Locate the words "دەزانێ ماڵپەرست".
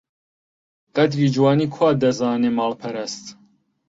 2.01-3.25